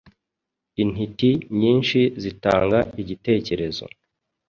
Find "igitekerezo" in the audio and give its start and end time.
3.01-3.85